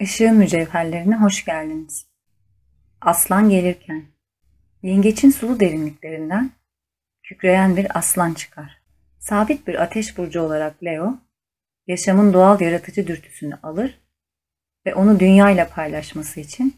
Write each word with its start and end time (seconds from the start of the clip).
Işığın 0.00 0.36
mücevherlerine 0.36 1.16
hoş 1.16 1.44
geldiniz. 1.44 2.06
Aslan 3.00 3.50
gelirken, 3.50 4.04
yengeçin 4.82 5.30
sulu 5.30 5.60
derinliklerinden 5.60 6.50
kükreyen 7.22 7.76
bir 7.76 7.98
aslan 7.98 8.34
çıkar. 8.34 8.82
Sabit 9.18 9.66
bir 9.66 9.82
ateş 9.82 10.18
burcu 10.18 10.40
olarak 10.40 10.84
Leo, 10.84 11.18
yaşamın 11.86 12.32
doğal 12.32 12.60
yaratıcı 12.60 13.06
dürtüsünü 13.06 13.54
alır 13.62 14.00
ve 14.86 14.94
onu 14.94 15.20
dünyayla 15.20 15.68
paylaşması 15.68 16.40
için 16.40 16.76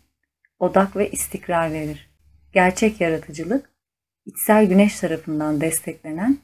odak 0.59 0.97
ve 0.97 1.11
istikrar 1.11 1.73
verir. 1.73 2.11
Gerçek 2.53 3.01
yaratıcılık, 3.01 3.71
içsel 4.27 4.67
güneş 4.67 5.01
tarafından 5.01 5.61
desteklenen 5.61 6.39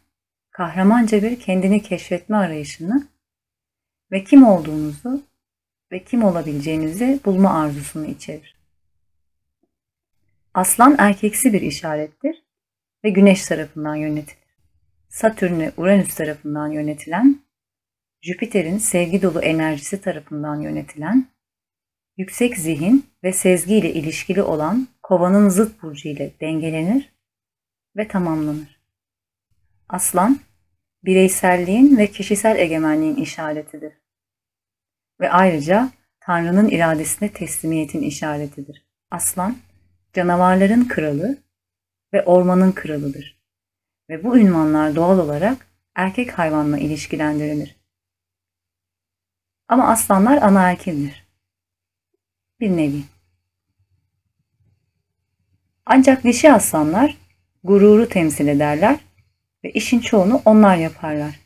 kahramanca 0.50 1.22
bir 1.22 1.40
kendini 1.40 1.82
keşfetme 1.82 2.36
arayışını 2.36 3.08
ve 4.12 4.24
kim 4.24 4.46
olduğunuzu 4.46 5.27
ve 5.92 6.04
kim 6.04 6.24
olabileceğinizi 6.24 7.20
bulma 7.24 7.60
arzusunu 7.60 8.06
içerir. 8.06 8.56
Aslan 10.54 10.96
erkeksi 10.98 11.52
bir 11.52 11.62
işarettir 11.62 12.44
ve 13.04 13.10
güneş 13.10 13.46
tarafından 13.46 13.94
yönetilir. 13.94 14.48
Satürn 15.08 15.60
ve 15.60 15.72
Uranüs 15.76 16.14
tarafından 16.14 16.68
yönetilen, 16.68 17.40
Jüpiter'in 18.22 18.78
sevgi 18.78 19.22
dolu 19.22 19.40
enerjisi 19.40 20.00
tarafından 20.00 20.60
yönetilen, 20.60 21.26
yüksek 22.16 22.56
zihin 22.56 23.06
ve 23.24 23.32
sezgi 23.32 23.74
ile 23.74 23.92
ilişkili 23.92 24.42
olan 24.42 24.88
kovanın 25.02 25.48
zıt 25.48 25.82
burcu 25.82 26.08
ile 26.08 26.32
dengelenir 26.40 27.12
ve 27.96 28.08
tamamlanır. 28.08 28.80
Aslan, 29.88 30.40
bireyselliğin 31.04 31.96
ve 31.96 32.06
kişisel 32.06 32.58
egemenliğin 32.58 33.16
işaretidir 33.16 33.92
ve 35.20 35.30
ayrıca 35.30 35.90
Tanrı'nın 36.20 36.68
iradesine 36.68 37.32
teslimiyetin 37.32 38.02
işaretidir. 38.02 38.86
Aslan, 39.10 39.56
canavarların 40.12 40.88
kralı 40.88 41.38
ve 42.12 42.24
ormanın 42.24 42.72
kralıdır. 42.72 43.38
Ve 44.10 44.24
bu 44.24 44.38
ünvanlar 44.38 44.94
doğal 44.94 45.18
olarak 45.18 45.66
erkek 45.94 46.38
hayvanla 46.38 46.78
ilişkilendirilir. 46.78 47.76
Ama 49.68 49.88
aslanlar 49.88 50.42
anaerkildir. 50.42 51.28
Bir 52.60 52.76
nevi. 52.76 53.02
Ancak 55.86 56.24
dişi 56.24 56.52
aslanlar 56.52 57.16
gururu 57.64 58.08
temsil 58.08 58.48
ederler 58.48 59.00
ve 59.64 59.70
işin 59.70 60.00
çoğunu 60.00 60.42
onlar 60.44 60.76
yaparlar. 60.76 61.40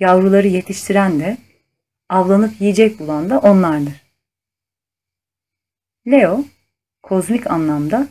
Yavruları 0.00 0.48
yetiştiren 0.48 1.20
de 1.20 1.36
avlanıp 2.14 2.60
yiyecek 2.60 2.98
bulan 2.98 3.30
da 3.30 3.38
onlardır. 3.38 4.02
Leo, 6.06 6.44
kozmik 7.02 7.50
anlamda 7.50 8.08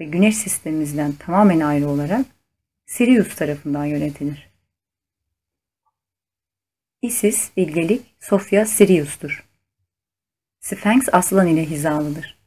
ve 0.00 0.04
güneş 0.04 0.36
sistemimizden 0.36 1.12
tamamen 1.12 1.60
ayrı 1.60 1.88
olarak 1.88 2.26
Sirius 2.86 3.36
tarafından 3.36 3.84
yönetilir. 3.84 4.50
Isis, 7.02 7.56
bilgelik, 7.56 8.16
Sofya 8.20 8.66
Sirius'tur. 8.66 9.44
Sphinx 10.60 11.08
aslan 11.12 11.46
ile 11.46 11.70
hizalıdır. 11.70 12.38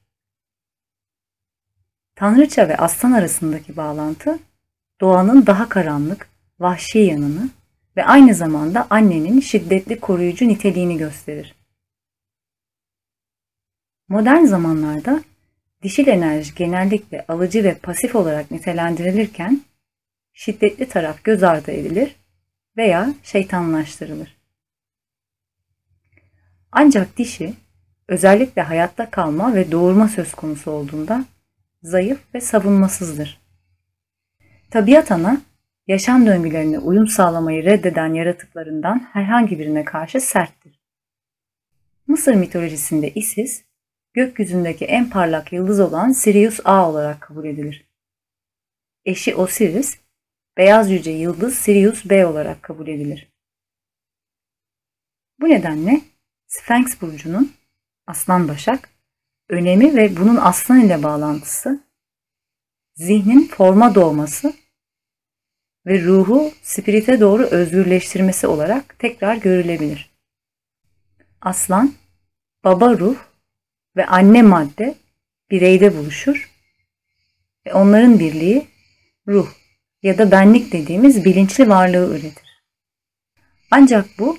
Tanrıça 2.15 2.69
ve 2.69 2.77
aslan 2.77 3.11
arasındaki 3.11 3.77
bağlantı 3.77 4.39
doğanın 5.01 5.45
daha 5.45 5.69
karanlık, 5.69 6.29
vahşi 6.59 6.99
yanını 6.99 7.49
ve 7.97 8.05
aynı 8.05 8.33
zamanda 8.33 8.87
annenin 8.89 9.39
şiddetli 9.39 9.99
koruyucu 9.99 10.47
niteliğini 10.47 10.97
gösterir. 10.97 11.55
Modern 14.07 14.45
zamanlarda 14.45 15.23
dişil 15.83 16.07
enerji 16.07 16.55
genellikle 16.55 17.25
alıcı 17.27 17.63
ve 17.63 17.73
pasif 17.73 18.15
olarak 18.15 18.51
nitelendirilirken 18.51 19.61
şiddetli 20.33 20.89
taraf 20.89 21.23
göz 21.23 21.43
ardı 21.43 21.71
edilir 21.71 22.15
veya 22.77 23.13
şeytanlaştırılır. 23.23 24.37
Ancak 26.71 27.17
dişi 27.17 27.53
özellikle 28.07 28.61
hayatta 28.61 29.09
kalma 29.09 29.55
ve 29.55 29.71
doğurma 29.71 30.07
söz 30.07 30.33
konusu 30.33 30.71
olduğunda 30.71 31.25
zayıf 31.83 32.19
ve 32.33 32.41
savunmasızdır. 32.41 33.41
Tabiat 34.69 35.11
ana 35.11 35.41
yaşam 35.87 36.25
döngülerine 36.25 36.79
uyum 36.79 37.07
sağlamayı 37.07 37.63
reddeden 37.63 38.13
yaratıklarından 38.13 39.09
herhangi 39.13 39.59
birine 39.59 39.85
karşı 39.85 40.21
serttir. 40.21 40.79
Mısır 42.07 42.33
mitolojisinde 42.33 43.13
Isis, 43.13 43.63
gökyüzündeki 44.13 44.85
en 44.85 45.09
parlak 45.09 45.53
yıldız 45.53 45.79
olan 45.79 46.11
Sirius 46.11 46.59
A 46.65 46.89
olarak 46.89 47.21
kabul 47.21 47.45
edilir. 47.45 47.87
Eşi 49.05 49.35
Osiris, 49.35 49.99
beyaz 50.57 50.91
yüce 50.91 51.11
yıldız 51.11 51.55
Sirius 51.55 52.09
B 52.09 52.25
olarak 52.25 52.63
kabul 52.63 52.87
edilir. 52.87 53.27
Bu 55.41 55.49
nedenle 55.49 56.01
Sphinx 56.47 57.01
burcunun 57.01 57.53
Aslan 58.07 58.47
Başak 58.47 58.89
önemi 59.49 59.95
ve 59.95 60.17
bunun 60.17 60.35
aslan 60.35 60.79
ile 60.79 61.03
bağlantısı, 61.03 61.83
zihnin 62.95 63.47
forma 63.47 63.95
doğması 63.95 64.53
ve 65.87 66.03
ruhu 66.03 66.51
spirite 66.61 67.19
doğru 67.19 67.43
özgürleştirmesi 67.43 68.47
olarak 68.47 68.99
tekrar 68.99 69.35
görülebilir. 69.35 70.09
Aslan, 71.41 71.93
baba 72.63 72.97
ruh 72.99 73.17
ve 73.95 74.05
anne 74.05 74.41
madde 74.41 74.95
bireyde 75.51 75.97
buluşur 75.97 76.51
ve 77.67 77.73
onların 77.73 78.19
birliği 78.19 78.67
ruh 79.27 79.47
ya 80.03 80.17
da 80.17 80.31
benlik 80.31 80.71
dediğimiz 80.71 81.25
bilinçli 81.25 81.69
varlığı 81.69 82.17
üretir. 82.17 82.63
Ancak 83.71 84.05
bu 84.19 84.37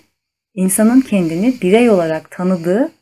insanın 0.55 1.01
kendini 1.01 1.61
birey 1.61 1.91
olarak 1.91 2.31
tanıdığı 2.31 2.93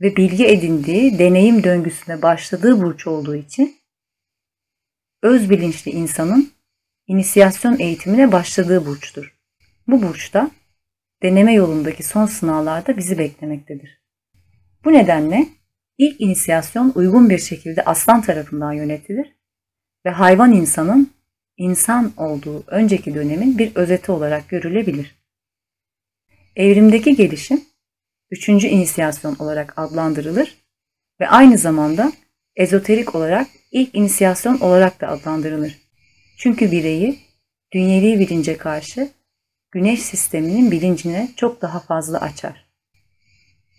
ve 0.00 0.16
bilgi 0.16 0.46
edindiği 0.46 1.18
deneyim 1.18 1.64
döngüsüne 1.64 2.22
başladığı 2.22 2.82
burç 2.82 3.06
olduğu 3.06 3.36
için 3.36 3.76
öz 5.22 5.50
bilinçli 5.50 5.90
insanın 5.90 6.53
inisiyasyon 7.06 7.78
eğitimine 7.78 8.32
başladığı 8.32 8.86
burçtur. 8.86 9.34
Bu 9.88 10.02
burçta 10.02 10.50
deneme 11.22 11.52
yolundaki 11.52 12.02
son 12.02 12.26
sınavlarda 12.26 12.96
bizi 12.96 13.18
beklemektedir. 13.18 14.02
Bu 14.84 14.92
nedenle 14.92 15.46
ilk 15.98 16.20
inisiyasyon 16.20 16.92
uygun 16.94 17.30
bir 17.30 17.38
şekilde 17.38 17.84
aslan 17.84 18.22
tarafından 18.22 18.72
yönetilir 18.72 19.36
ve 20.06 20.10
hayvan 20.10 20.52
insanın 20.52 21.10
insan 21.56 22.12
olduğu 22.16 22.64
önceki 22.66 23.14
dönemin 23.14 23.58
bir 23.58 23.76
özeti 23.76 24.12
olarak 24.12 24.48
görülebilir. 24.48 25.14
Evrimdeki 26.56 27.16
gelişim 27.16 27.64
üçüncü 28.30 28.66
inisiyasyon 28.66 29.36
olarak 29.38 29.78
adlandırılır 29.78 30.56
ve 31.20 31.28
aynı 31.28 31.58
zamanda 31.58 32.12
ezoterik 32.56 33.14
olarak 33.14 33.46
ilk 33.70 33.94
inisiyasyon 33.94 34.60
olarak 34.60 35.00
da 35.00 35.08
adlandırılır. 35.08 35.83
Çünkü 36.36 36.72
bireyi 36.72 37.18
dünyevi 37.72 38.20
bilince 38.20 38.56
karşı 38.56 39.10
güneş 39.70 40.02
sisteminin 40.02 40.70
bilincine 40.70 41.30
çok 41.36 41.62
daha 41.62 41.80
fazla 41.80 42.20
açar. 42.20 42.66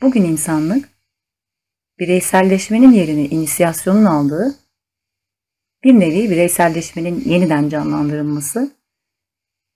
Bugün 0.02 0.24
insanlık 0.24 0.90
bireyselleşmenin 2.00 2.92
yerini 2.92 3.28
inisiyasyonun 3.28 4.06
aldığı 4.06 4.56
bir 5.84 5.94
nevi 5.94 6.30
bireyselleşmenin 6.30 7.24
yeniden 7.25 7.69
canlandırılması 7.69 8.75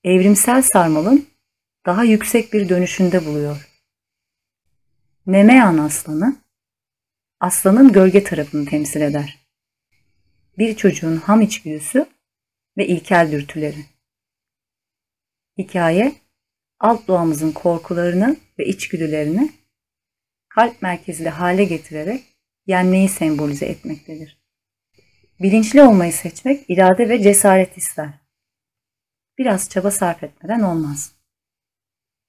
evrimsel 0.04 0.62
sarmalın 0.62 1.28
daha 1.86 2.04
yüksek 2.04 2.54
bir 2.54 2.70
dönüşünde 2.70 3.26
buluyor. 3.26 3.70
Nemean 5.28 5.78
aslanı 5.78 6.36
aslanın 7.40 7.92
gölge 7.92 8.24
tarafını 8.24 8.66
temsil 8.66 9.02
eder. 9.02 9.40
Bir 10.58 10.76
çocuğun 10.76 11.18
ham 11.18 11.42
içgüdüsü 11.42 12.06
ve 12.78 12.88
ilkel 12.88 13.32
dürtüleri. 13.32 13.86
Hikaye, 15.58 16.16
alt 16.80 17.08
doğamızın 17.08 17.52
korkularını 17.52 18.38
ve 18.60 18.66
içgüdülerini 18.66 19.52
kalp 20.50 20.82
merkezli 20.82 21.30
hale 21.30 21.64
getirerek 21.64 22.24
yenmeyi 22.68 23.10
sembolize 23.10 23.66
etmektedir. 23.66 24.40
Bilinçli 25.40 25.82
olmayı 25.82 26.14
seçmek 26.14 26.70
irade 26.70 27.10
ve 27.10 27.22
cesaret 27.22 27.78
ister. 27.78 28.10
Biraz 29.38 29.70
çaba 29.70 29.92
sarf 29.92 30.24
etmeden 30.24 30.60
olmaz. 30.60 31.12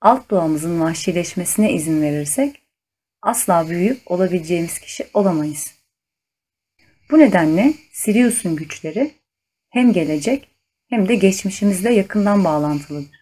Alt 0.01 0.31
doğamızın 0.31 0.81
vahşileşmesine 0.81 1.73
izin 1.73 2.03
verirsek 2.03 2.63
asla 3.23 3.69
büyüyüp 3.69 4.11
olabileceğimiz 4.11 4.79
kişi 4.79 5.07
olamayız. 5.15 5.75
Bu 7.11 7.19
nedenle 7.19 7.75
Sirius'un 7.93 8.57
güçleri 8.57 9.20
hem 9.71 9.93
gelecek 9.93 10.49
hem 10.89 11.09
de 11.09 11.15
geçmişimizle 11.15 11.95
yakından 11.95 12.45
bağlantılıdır. 12.45 13.21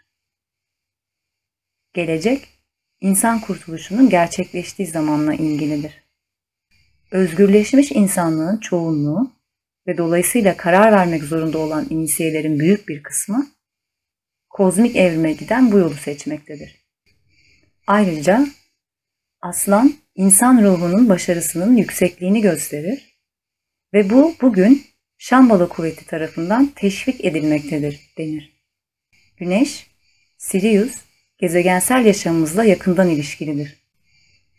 Gelecek, 1.95 2.49
insan 3.00 3.41
kurtuluşunun 3.41 4.11
gerçekleştiği 4.11 4.89
zamanla 4.89 5.35
ilgilidir. 5.35 6.05
Özgürleşmiş 7.11 7.93
insanlığın 7.93 8.61
çoğunluğu 8.61 9.33
ve 9.87 9.99
dolayısıyla 9.99 10.56
karar 10.56 10.93
vermek 10.93 11.25
zorunda 11.25 11.59
olan 11.59 11.87
inisiyelerin 11.91 12.59
büyük 12.59 12.89
bir 12.89 13.03
kısmı 13.03 13.47
kozmik 14.50 14.97
evrime 14.97 15.33
giden 15.33 15.73
bu 15.73 15.79
yolu 15.79 15.95
seçmektedir. 15.95 16.77
Ayrıca 17.87 18.47
aslan 19.41 19.95
insan 20.15 20.62
ruhunun 20.62 21.09
başarısının 21.09 21.77
yüksekliğini 21.77 22.41
gösterir 22.41 23.19
ve 23.95 24.11
bu 24.11 24.35
bugün 24.41 24.88
Şambala 25.19 25.69
kuvveti 25.69 26.06
tarafından 26.06 26.67
teşvik 26.67 27.25
edilmektedir 27.25 28.00
denir. 28.19 28.53
Güneş, 29.37 29.87
Sirius, 30.37 30.94
gezegensel 31.38 32.06
yaşamımızla 32.06 32.65
yakından 32.65 33.09
ilişkilidir. 33.09 33.76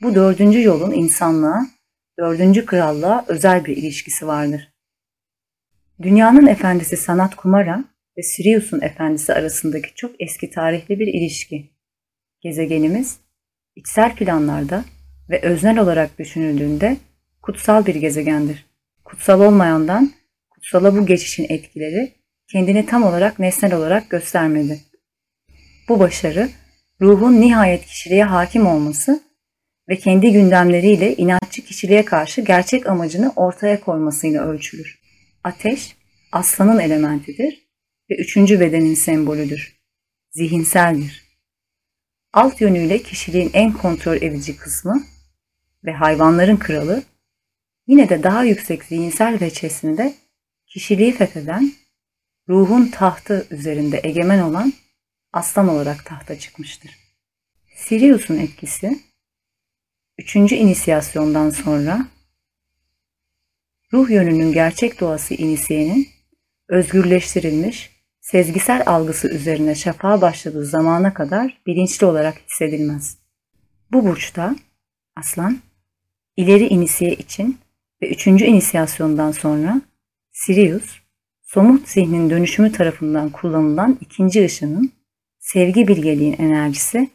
Bu 0.02 0.16
dördüncü 0.16 0.64
yolun 0.64 0.92
insanlığa, 0.92 1.68
dördüncü 2.20 2.66
krallığa 2.66 3.26
özel 3.28 3.66
bir 3.66 3.78
ilişkisi 3.78 4.28
vardır. 4.28 4.74
Dünyanın 6.02 6.48
efendisi 6.48 6.98
Sanat 6.98 7.36
Kumara 7.36 7.84
ve 8.18 8.24
Sirius'un 8.24 8.82
efendisi 8.82 9.34
arasındaki 9.34 9.96
çok 9.96 10.22
eski 10.22 10.50
tarihli 10.50 11.00
bir 11.00 11.08
ilişki. 11.08 11.70
Gezegenimiz, 12.42 13.18
içsel 13.76 14.16
planlarda 14.16 14.86
ve 15.30 15.42
öznel 15.42 15.80
olarak 15.80 16.20
düşünüldüğünde 16.20 16.98
kutsal 17.42 17.86
bir 17.86 17.96
gezegendir. 17.96 18.66
Kutsal 19.06 19.42
olmayandan 19.42 20.19
kutsala 20.60 20.96
bu 20.96 21.06
geçişin 21.06 21.46
etkileri 21.50 22.14
kendini 22.52 22.86
tam 22.86 23.04
olarak 23.04 23.40
nesnel 23.40 23.74
olarak 23.74 24.10
göstermedi. 24.10 24.80
Bu 25.90 26.00
başarı 26.00 26.50
ruhun 27.02 27.42
nihayet 27.42 27.86
kişiliğe 27.86 28.24
hakim 28.24 28.68
olması 28.68 29.24
ve 29.90 29.96
kendi 29.96 30.32
gündemleriyle 30.32 31.16
inatçı 31.16 31.66
kişiliğe 31.66 32.06
karşı 32.06 32.42
gerçek 32.42 32.88
amacını 32.88 33.34
ortaya 33.36 33.80
koymasıyla 33.80 34.46
ölçülür. 34.46 35.00
Ateş, 35.44 35.96
aslanın 36.32 36.80
elementidir 36.80 37.68
ve 38.10 38.16
üçüncü 38.16 38.60
bedenin 38.60 38.96
sembolüdür. 38.96 39.80
Zihinseldir. 40.32 41.24
Alt 42.34 42.62
yönüyle 42.62 43.04
kişiliğin 43.04 43.50
en 43.54 43.74
kontrol 43.74 44.16
edici 44.16 44.58
kısmı 44.58 45.04
ve 45.86 45.92
hayvanların 45.92 46.58
kralı, 46.58 47.04
yine 47.88 48.10
de 48.10 48.24
daha 48.24 48.44
yüksek 48.44 48.84
zihinsel 48.84 49.42
veçesinde 49.42 50.14
kişiliği 50.70 51.12
fetheden, 51.12 51.72
ruhun 52.50 52.88
tahtı 52.88 53.48
üzerinde 53.52 54.00
egemen 54.04 54.40
olan 54.40 54.74
aslan 55.34 55.68
olarak 55.68 56.06
tahta 56.06 56.40
çıkmıştır. 56.40 56.92
Sirius'un 57.76 58.38
etkisi, 58.38 59.00
üçüncü 60.18 60.56
inisiyasyondan 60.56 61.50
sonra 61.50 62.08
ruh 63.94 64.10
yönünün 64.10 64.54
gerçek 64.54 65.00
doğası 65.00 65.34
inisiyenin 65.34 66.08
özgürleştirilmiş, 66.70 67.92
sezgisel 68.22 68.84
algısı 68.86 69.28
üzerine 69.28 69.76
şafağa 69.76 70.22
başladığı 70.22 70.66
zamana 70.66 71.14
kadar 71.14 71.62
bilinçli 71.68 72.06
olarak 72.06 72.42
hissedilmez. 72.50 73.18
Bu 73.92 74.06
burçta 74.06 74.56
aslan, 75.16 75.60
ileri 76.38 76.68
inisiye 76.68 77.14
için 77.14 77.58
ve 78.02 78.10
üçüncü 78.10 78.46
inisiyasyondan 78.46 79.32
sonra 79.32 79.82
Sirius, 80.40 81.00
somut 81.42 81.88
zihnin 81.90 82.30
dönüşümü 82.30 82.72
tarafından 82.72 83.30
kullanılan 83.30 83.98
ikinci 84.02 84.46
ışının 84.46 84.92
sevgi 85.40 85.88
bilgeliğin 85.88 86.36
enerjisi, 86.40 87.10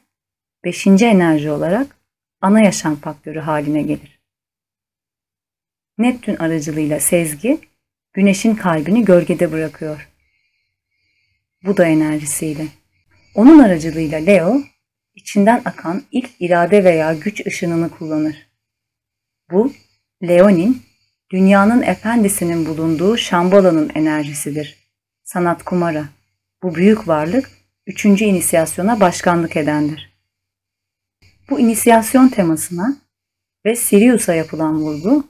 beşinci 0.65 1.06
enerji 1.06 1.50
olarak 1.50 1.97
ana 2.41 2.61
yaşam 2.61 2.97
faktörü 2.97 3.38
haline 3.38 3.82
gelir. 3.82 4.21
Neptün 5.99 6.37
aracılığıyla 6.37 7.00
sezgi, 7.00 7.61
güneşin 8.12 8.55
kalbini 8.55 9.05
gölgede 9.05 9.53
bırakıyor. 9.53 10.09
Bu 11.62 11.76
da 11.76 11.87
enerjisiyle. 11.87 12.67
Onun 13.35 13.59
aracılığıyla 13.59 14.19
Leo, 14.19 14.62
içinden 15.15 15.62
akan 15.65 16.03
ilk 16.11 16.31
irade 16.41 16.85
veya 16.85 17.15
güç 17.15 17.47
ışınını 17.47 17.91
kullanır. 17.91 18.47
Bu, 19.50 19.73
Leonin, 20.23 20.82
dünyanın 21.35 21.83
efendisinin 21.83 22.67
bulunduğu 22.67 23.17
Şambala'nın 23.17 23.91
enerjisidir. 23.95 24.77
Sanat 25.23 25.63
Kumara. 25.63 26.05
Bu 26.63 26.75
büyük 26.75 27.09
varlık, 27.09 27.51
üçüncü 27.87 28.25
inisiyasyona 28.25 29.01
başkanlık 29.01 29.57
edendir. 29.57 30.13
Bu 31.51 31.61
inisiyasyon 31.61 32.29
temasına 32.29 32.97
ve 33.65 33.77
Sirius'a 33.77 34.35
yapılan 34.35 34.81
vurgu, 34.81 35.25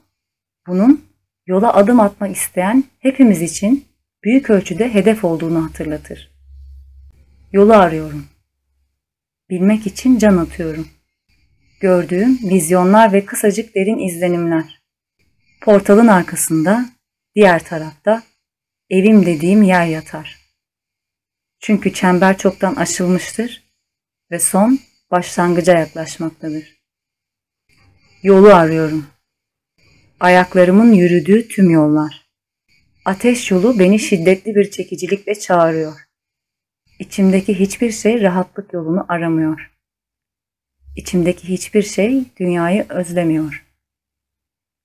bunun 0.67 1.05
yola 1.47 1.75
adım 1.75 2.01
atmak 2.01 2.37
isteyen 2.37 2.85
hepimiz 2.99 3.43
için 3.43 3.85
büyük 4.25 4.51
ölçüde 4.51 4.95
hedef 4.95 5.25
olduğunu 5.25 5.65
hatırlatır. 5.65 6.31
Yolu 7.53 7.73
arıyorum. 7.73 8.27
Bilmek 9.51 9.87
için 9.87 10.19
can 10.19 10.37
atıyorum. 10.37 10.89
Gördüğüm 11.81 12.39
vizyonlar 12.51 13.12
ve 13.12 13.25
kısacık 13.25 13.75
derin 13.75 13.99
izlenimler. 13.99 14.83
Portalın 15.64 16.06
arkasında, 16.06 16.87
diğer 17.34 17.64
tarafta 17.64 18.22
evim 18.90 19.26
dediğim 19.26 19.62
yer 19.62 19.87
yatar. 19.87 20.38
Çünkü 21.61 21.93
çember 21.93 22.38
çoktan 22.38 22.75
aşılmıştır 22.75 23.64
ve 24.31 24.38
son 24.38 24.78
başlangıca 25.11 25.78
yaklaşmaktadır. 25.78 26.76
Yolu 28.22 28.55
arıyorum. 28.55 29.06
Ayaklarımın 30.20 30.93
yürüdüğü 30.93 31.49
tüm 31.49 31.70
yollar. 31.70 32.26
Ateş 33.05 33.50
yolu 33.50 33.78
beni 33.78 33.99
şiddetli 33.99 34.55
bir 34.55 34.70
çekicilikle 34.70 35.34
çağırıyor. 35.34 36.00
İçimdeki 36.99 37.58
hiçbir 37.58 37.90
şey 37.90 38.22
rahatlık 38.22 38.72
yolunu 38.72 39.06
aramıyor. 39.08 39.70
İçimdeki 40.96 41.49
hiçbir 41.49 41.82
şey 41.82 42.25
dünyayı 42.37 42.87
özlemiyor. 42.88 43.64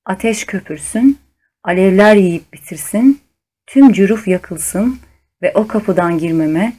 Ateş 0.10 0.46
köpürsün, 0.46 1.20
alevler 1.64 2.16
yiyip 2.16 2.54
bitirsin, 2.54 3.22
tüm 3.68 3.94
cüruf 3.94 4.28
yakılsın 4.28 5.00
ve 5.42 5.52
o 5.56 5.68
kapıdan 5.68 6.18
girmeme 6.18 6.74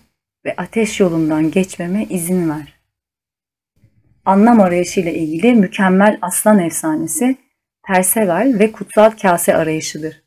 ve 0.45 0.55
ateş 0.57 1.01
yolundan 1.01 1.51
geçmeme 1.51 2.05
izin 2.05 2.51
ver. 2.51 2.81
Anlam 4.25 4.61
arayışıyla 4.61 5.11
ilgili 5.11 5.55
mükemmel 5.55 6.19
aslan 6.23 6.59
efsanesi 6.59 7.37
Perseval 7.87 8.57
ve 8.59 8.73
kutsal 8.73 9.11
kase 9.11 9.57
arayışıdır. 9.57 10.23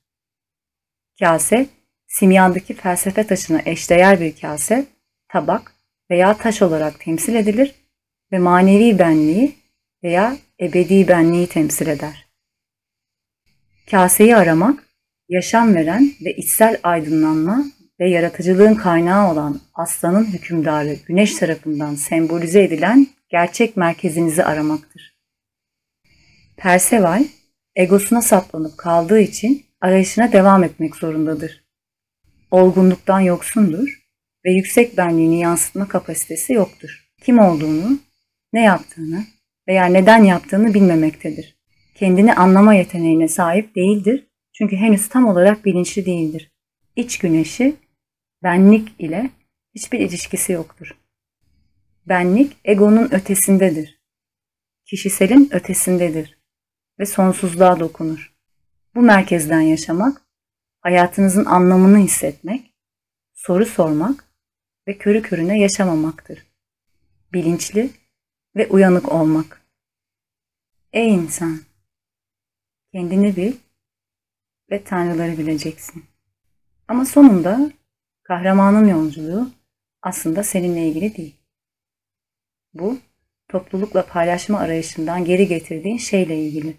Kase, 1.19 1.65
simyandaki 2.07 2.73
felsefe 2.73 3.27
taşına 3.27 3.61
eşdeğer 3.65 4.19
bir 4.19 4.35
kase, 4.35 4.85
tabak 5.29 5.75
veya 6.11 6.37
taş 6.37 6.61
olarak 6.61 6.99
temsil 6.99 7.35
edilir 7.35 7.75
ve 8.31 8.39
manevi 8.39 8.99
benliği 8.99 9.55
veya 10.03 10.37
ebedi 10.61 11.07
benliği 11.07 11.47
temsil 11.47 11.87
eder. 11.87 12.22
Kaseyi 13.93 14.35
aramak, 14.35 14.83
yaşam 15.29 15.75
veren 15.75 16.11
ve 16.25 16.35
içsel 16.35 16.79
aydınlanma 16.83 17.65
ve 17.99 18.09
yaratıcılığın 18.09 18.75
kaynağı 18.75 19.31
olan 19.31 19.59
aslanın 19.73 20.25
hükümdarı 20.25 20.93
güneş 21.05 21.35
tarafından 21.35 21.95
sembolize 21.95 22.63
edilen 22.63 23.07
gerçek 23.29 23.77
merkezinizi 23.77 24.43
aramaktır. 24.43 25.17
Perseval, 26.57 27.23
egosuna 27.75 28.21
saplanıp 28.21 28.77
kaldığı 28.77 29.19
için 29.19 29.65
arayışına 29.81 30.31
devam 30.31 30.63
etmek 30.63 30.95
zorundadır. 30.95 31.63
Olgunluktan 32.51 33.19
yoksundur 33.19 34.03
ve 34.45 34.51
yüksek 34.51 34.97
benliğini 34.97 35.39
yansıtma 35.39 35.87
kapasitesi 35.87 36.53
yoktur. 36.53 37.13
Kim 37.21 37.39
olduğunu, 37.39 37.99
ne 38.53 38.63
yaptığını 38.63 39.23
veya 39.67 39.85
neden 39.85 40.23
yaptığını 40.23 40.73
bilmemektedir. 40.73 41.62
Kendini 41.95 42.33
anlama 42.33 42.73
yeteneğine 42.73 43.27
sahip 43.27 43.75
değildir 43.75 44.27
çünkü 44.53 44.75
henüz 44.75 45.09
tam 45.09 45.27
olarak 45.27 45.65
bilinçli 45.65 46.05
değildir. 46.05 46.51
İç 46.95 47.17
güneşi, 47.17 47.75
benlik 48.43 48.91
ile 48.99 49.29
hiçbir 49.75 49.99
ilişkisi 49.99 50.51
yoktur. 50.51 50.97
Benlik 52.05 52.57
egonun 52.65 53.09
ötesindedir. 53.11 54.01
Kişiselin 54.85 55.49
ötesindedir 55.51 56.37
ve 56.99 57.05
sonsuzluğa 57.05 57.79
dokunur. 57.79 58.33
Bu 58.95 59.01
merkezden 59.01 59.61
yaşamak, 59.61 60.21
hayatınızın 60.81 61.45
anlamını 61.45 61.97
hissetmek, 61.97 62.73
soru 63.33 63.65
sormak 63.65 64.25
ve 64.87 64.97
körü 64.97 65.21
körüne 65.21 65.59
yaşamamaktır. 65.59 66.45
Bilinçli 67.33 67.89
ve 68.55 68.67
uyanık 68.67 69.11
olmak. 69.11 69.61
Ey 70.93 71.13
insan! 71.13 71.72
Kendini 72.93 73.35
bil 73.35 73.53
ve 74.71 74.83
tanrıları 74.83 75.37
bileceksin. 75.37 76.05
Ama 76.87 77.05
sonunda 77.05 77.71
kahramanın 78.23 78.87
yolculuğu 78.87 79.51
aslında 80.01 80.43
seninle 80.43 80.87
ilgili 80.87 81.17
değil. 81.17 81.35
Bu 82.73 82.97
toplulukla 83.47 84.05
paylaşma 84.05 84.59
arayışından 84.59 85.25
geri 85.25 85.47
getirdiğin 85.47 85.97
şeyle 85.97 86.43
ilgili. 86.45 86.77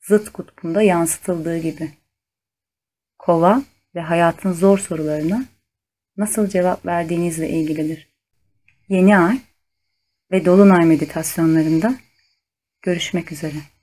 Zıt 0.00 0.32
kutbunda 0.32 0.82
yansıtıldığı 0.82 1.58
gibi. 1.58 1.92
Kova 3.18 3.62
ve 3.94 4.00
hayatın 4.00 4.52
zor 4.52 4.78
sorularına 4.78 5.44
nasıl 6.16 6.48
cevap 6.48 6.86
verdiğinizle 6.86 7.48
ilgilidir. 7.48 8.08
Yeni 8.88 9.18
ay 9.18 9.38
ve 10.30 10.44
dolunay 10.44 10.86
meditasyonlarında 10.86 11.94
görüşmek 12.82 13.32
üzere. 13.32 13.75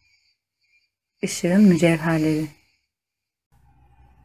Işığın 1.23 1.61
mücevherleri 1.63 2.47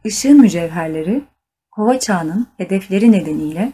Işığın 0.03 0.41
mücevherleri, 0.41 1.23
kova 1.71 1.99
çağının 1.99 2.47
hedefleri 2.57 3.11
nedeniyle 3.11 3.73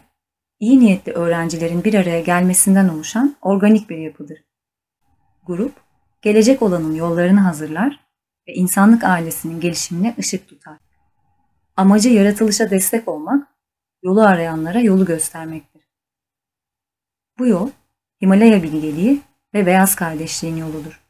iyi 0.60 0.80
niyetli 0.80 1.12
öğrencilerin 1.12 1.84
bir 1.84 1.94
araya 1.94 2.22
gelmesinden 2.22 2.90
oluşan 2.90 3.36
organik 3.42 3.90
bir 3.90 3.98
yapıdır. 3.98 4.44
Grup, 5.46 5.74
gelecek 6.22 6.62
olanın 6.62 6.96
yollarını 6.96 7.40
hazırlar 7.40 8.00
ve 8.48 8.54
insanlık 8.54 9.04
ailesinin 9.04 9.60
gelişimine 9.60 10.16
ışık 10.20 10.50
tutar. 10.50 10.78
Amacı 11.78 12.10
yaratılışa 12.10 12.70
destek 12.70 13.08
olmak, 13.08 13.48
yolu 14.04 14.22
arayanlara 14.22 14.80
yolu 14.80 15.06
göstermektir. 15.06 15.90
Bu 17.40 17.48
yol, 17.48 17.70
Himalaya 18.22 18.64
bilgeliği 18.64 19.22
ve 19.54 19.66
beyaz 19.66 19.96
kardeşliğin 19.96 20.56
yoludur. 20.56 21.05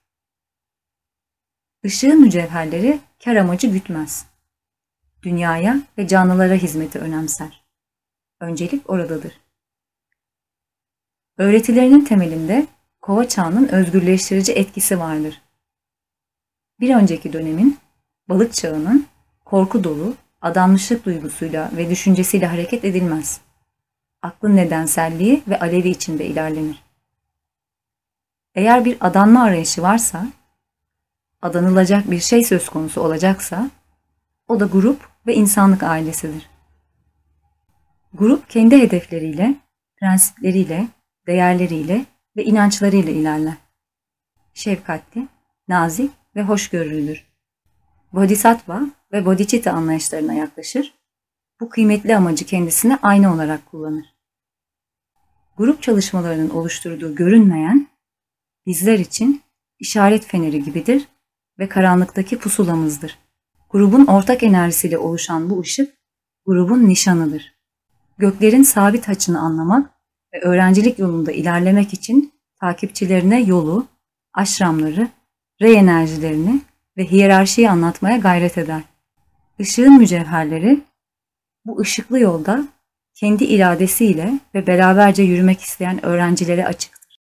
Işığın 1.85 2.21
mücevherleri 2.21 2.99
kar 3.23 3.35
amacı 3.35 3.67
gütmez. 3.67 4.25
Dünyaya 5.23 5.81
ve 5.97 6.07
canlılara 6.07 6.53
hizmeti 6.53 6.99
önemser. 6.99 7.63
Öncelik 8.39 8.89
oradadır. 8.89 9.33
Öğretilerinin 11.37 12.05
temelinde 12.05 12.67
kova 13.01 13.27
çağının 13.27 13.67
özgürleştirici 13.67 14.51
etkisi 14.53 14.99
vardır. 14.99 15.41
Bir 16.79 16.95
önceki 16.95 17.33
dönemin, 17.33 17.77
balık 18.29 18.53
çağının 18.53 19.05
korku 19.45 19.83
dolu, 19.83 20.13
adanmışlık 20.41 21.05
duygusuyla 21.05 21.71
ve 21.77 21.89
düşüncesiyle 21.89 22.45
hareket 22.45 22.85
edilmez. 22.85 23.41
Aklın 24.21 24.55
nedenselliği 24.55 25.43
ve 25.47 25.59
alevi 25.59 25.89
içinde 25.89 26.25
ilerlenir. 26.25 26.83
Eğer 28.55 28.85
bir 28.85 28.97
adanma 28.99 29.43
arayışı 29.43 29.81
varsa, 29.81 30.27
adanılacak 31.45 32.11
bir 32.11 32.19
şey 32.19 32.43
söz 32.43 32.69
konusu 32.69 33.01
olacaksa, 33.01 33.69
o 34.47 34.59
da 34.59 34.65
grup 34.65 35.09
ve 35.27 35.35
insanlık 35.35 35.83
ailesidir. 35.83 36.49
Grup 38.13 38.49
kendi 38.49 38.77
hedefleriyle, 38.81 39.55
prensipleriyle, 39.97 40.87
değerleriyle 41.27 42.05
ve 42.37 42.43
inançlarıyla 42.43 43.11
ilerler. 43.11 43.53
Şefkatli, 44.53 45.27
nazik 45.67 46.11
ve 46.35 46.43
hoşgörülüdür. 46.43 47.25
Bodhisattva 48.13 48.81
ve 49.11 49.25
Bodhicitta 49.25 49.71
anlayışlarına 49.71 50.33
yaklaşır, 50.33 50.93
bu 51.59 51.69
kıymetli 51.69 52.15
amacı 52.15 52.45
kendisine 52.45 52.99
aynı 53.01 53.33
olarak 53.33 53.65
kullanır. 53.65 54.05
Grup 55.57 55.81
çalışmalarının 55.81 56.49
oluşturduğu 56.49 57.15
görünmeyen, 57.15 57.87
bizler 58.65 58.99
için 58.99 59.41
işaret 59.79 60.25
feneri 60.25 60.63
gibidir 60.63 61.07
ve 61.59 61.69
karanlıktaki 61.69 62.39
pusulamızdır. 62.39 63.19
Grubun 63.69 64.05
ortak 64.05 64.43
enerjisiyle 64.43 64.97
oluşan 64.97 65.49
bu 65.49 65.59
ışık, 65.59 65.93
grubun 66.45 66.89
nişanıdır. 66.89 67.55
Göklerin 68.17 68.63
sabit 68.63 69.09
açını 69.09 69.39
anlamak 69.39 69.91
ve 70.33 70.41
öğrencilik 70.41 70.99
yolunda 70.99 71.31
ilerlemek 71.31 71.93
için 71.93 72.33
takipçilerine 72.59 73.41
yolu, 73.41 73.87
aşramları, 74.33 75.07
rey 75.61 75.77
enerjilerini 75.77 76.61
ve 76.97 77.11
hiyerarşiyi 77.11 77.69
anlatmaya 77.69 78.17
gayret 78.17 78.57
eder. 78.57 78.81
Işığın 79.59 79.97
mücevherleri 79.97 80.81
bu 81.65 81.79
ışıklı 81.79 82.19
yolda 82.19 82.67
kendi 83.13 83.43
iradesiyle 83.43 84.39
ve 84.55 84.67
beraberce 84.67 85.23
yürümek 85.23 85.61
isteyen 85.61 86.05
öğrencilere 86.05 86.65
açıktır. 86.65 87.04